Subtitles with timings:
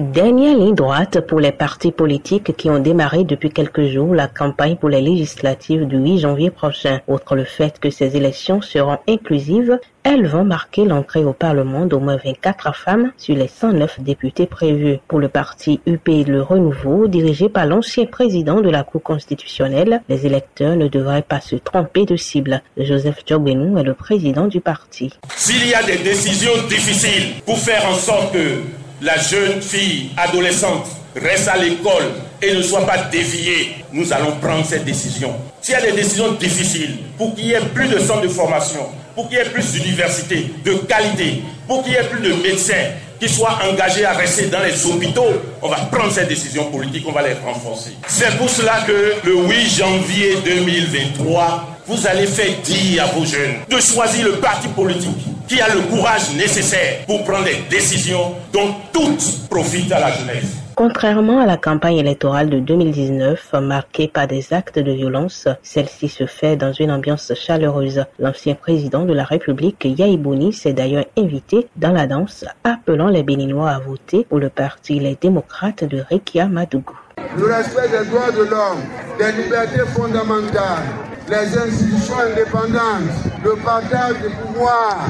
[0.00, 4.76] Dernière ligne droite pour les partis politiques qui ont démarré depuis quelques jours la campagne
[4.76, 7.00] pour les législatives du 8 janvier prochain.
[7.08, 12.00] Outre le fait que ces élections seront inclusives, elles vont marquer l'entrée au Parlement d'au
[12.00, 14.96] moins 24 femmes sur les 109 députés prévus.
[15.08, 20.24] Pour le parti UP Le Renouveau, dirigé par l'ancien président de la Cour constitutionnelle, les
[20.24, 22.62] électeurs ne devraient pas se tromper de cible.
[22.78, 25.12] Joseph Djogbenou est le président du parti.
[25.36, 28.62] S'il y a des décisions difficiles pour faire en sorte que
[29.02, 32.04] la jeune fille adolescente reste à l'école
[32.40, 35.34] et ne soit pas déviée, nous allons prendre cette décision.
[35.60, 38.86] S'il y a des décisions difficiles pour qu'il y ait plus de centres de formation,
[39.14, 42.90] pour qu'il y ait plus d'universités de qualité, pour qu'il y ait plus de médecins
[43.20, 45.28] qui soient engagés à rester dans les hôpitaux,
[45.60, 47.90] on va prendre ces décisions politiques, on va les renforcer.
[48.08, 53.56] C'est pour cela que le 8 janvier 2023, vous allez faire dire à vos jeunes
[53.68, 55.18] de choisir le parti politique
[55.52, 60.46] qui a le courage nécessaire pour prendre des décisions dont toutes profitent à la jeunesse.
[60.74, 66.24] Contrairement à la campagne électorale de 2019, marquée par des actes de violence, celle-ci se
[66.24, 68.06] fait dans une ambiance chaleureuse.
[68.18, 73.72] L'ancien président de la République, Yaïbouni, s'est d'ailleurs invité dans la danse, appelant les Béninois
[73.72, 76.96] à voter pour le parti Les démocrates de Rekia Madougou.
[77.36, 78.80] Le respect des droits de l'homme,
[79.18, 80.88] des libertés fondamentales,
[81.28, 83.12] les institutions indépendantes,
[83.44, 85.08] le partage des pouvoirs,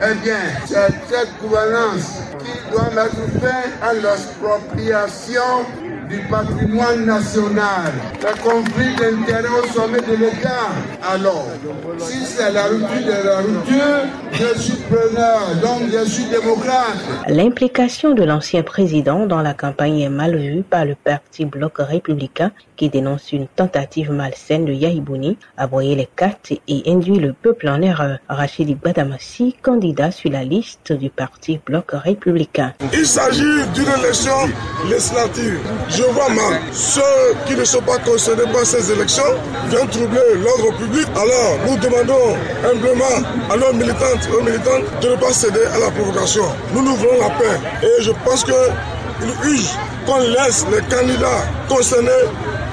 [0.00, 0.76] eh bien, c'est
[1.08, 5.66] cette gouvernance qui doit mettre fin à l'expropriation
[6.08, 7.92] du patrimoine national,
[8.22, 10.70] le conflit d'intérêts au sommet de l'État.
[11.02, 11.46] Alors,
[11.98, 16.96] si c'est la rupture de la rupture, je suis preneur, donc je suis démocrate.
[17.28, 22.52] L'implication de l'ancien président dans la campagne est mal vue par le parti Bloc républicain
[22.76, 27.68] qui dénonce une tentative malsaine de Yahibouni à broyer les cartes et induit le peuple
[27.68, 28.18] en erreur.
[28.28, 32.72] Rachidi Badamassi, candidat sur la liste du parti Bloc républicain.
[32.92, 34.32] Il s'agit d'une élection
[34.86, 37.02] Je vois mal ceux
[37.46, 39.22] qui ne sont pas concernés par ces élections
[39.68, 41.06] viennent troubler l'ordre public.
[41.16, 45.78] Alors nous demandons humblement à nos militantes et aux militants de ne pas céder à
[45.78, 46.44] la provocation.
[46.72, 49.70] Nous nous voulons la paix et je pense qu'il urge
[50.06, 52.10] qu'on laisse les candidats concernés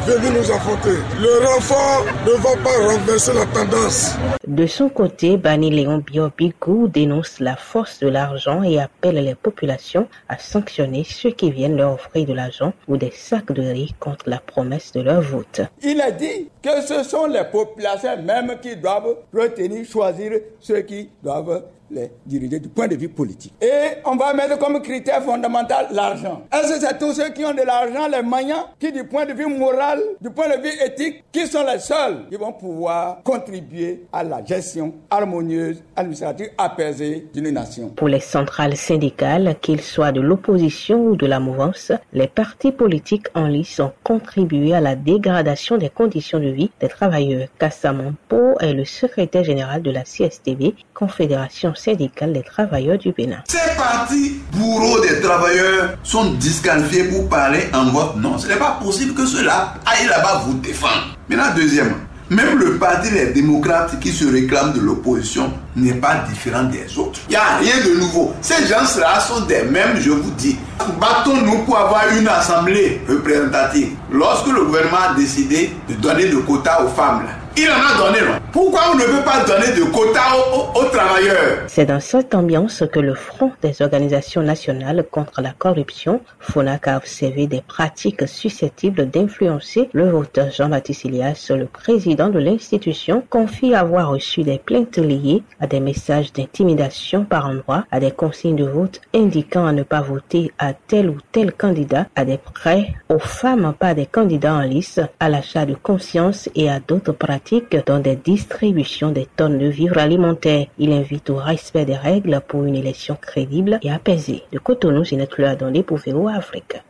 [0.06, 0.98] venir nous affronter.
[1.20, 4.16] Le renfort ne va pas renverser la tendance.
[4.48, 10.08] De son côté, Bani Léon Biobikou dénonce la force de l'argent et appelle les populations
[10.30, 14.30] à sanctionner ceux qui viennent leur offrir de l'argent ou des sacs de riz contre
[14.30, 15.62] la promesse de leur vote.
[15.82, 21.10] Il a dit que ce sont les populations même qui doivent retenir, choisir ceux qui
[21.24, 23.54] doivent les diriger du point de vue politique.
[23.62, 26.42] Et on va mettre comme critère fondamental l'argent.
[26.52, 29.34] Est-ce que c'est tous ceux qui ont de l'argent, les magnants, qui du point de
[29.34, 34.06] vue moral, du point de vue éthique, qui sont les seuls qui vont pouvoir contribuer
[34.12, 40.22] à la gestion harmonieuse, administrative, apaisée d'une nation Pour les centrales syndicales, qu'ils soient de
[40.22, 45.78] l'opposition ou de la mouvance, les partis politiques en lice ont contribué à la dégradation
[45.78, 47.48] des conditions de vie des travailleurs.
[47.60, 53.44] Kassamon Po est le secrétaire général de la CSTB, Confédération syndicale des travailleurs du Bénin.
[53.86, 58.16] Partis bourreaux des travailleurs sont disqualifiés pour parler en vote.
[58.18, 61.16] Non, ce n'est pas possible que cela aille là-bas vous défendre.
[61.30, 61.98] Maintenant, deuxièmement,
[62.30, 67.20] même le parti des démocrates qui se réclame de l'opposition n'est pas différent des autres.
[67.30, 68.34] Il n'y a rien de nouveau.
[68.42, 70.58] Ces gens-là sont des mêmes, je vous dis.
[71.00, 73.90] Battons-nous pour avoir une assemblée représentative.
[74.12, 77.98] Lorsque le gouvernement a décidé de donner le quota aux femmes, là, il en a
[77.98, 78.20] donné.
[78.52, 80.36] Pourquoi on ne veut pas donner de quotas
[80.76, 81.64] aux, travailleurs?
[81.68, 86.98] C'est dans cette ambiance que le Front des organisations nationales contre la corruption, FONAC, a
[86.98, 94.44] observé des pratiques susceptibles d'influencer le voteur Jean-Baptiste le président de l'institution, confie avoir reçu
[94.44, 99.66] des plaintes liées à des messages d'intimidation par endroit, à des consignes de vote indiquant
[99.66, 103.96] à ne pas voter à tel ou tel candidat, à des prêts aux femmes par
[103.96, 107.45] des candidats en lice, à l'achat de conscience et à d'autres pratiques
[107.86, 110.66] dans des distributions des tonnes de vivres alimentaires.
[110.80, 114.44] Il invite au respect des règles pour une élection crédible et apaisée.
[114.52, 115.86] De Cotonou, Ginette dans les
[116.28, 116.78] Afrique.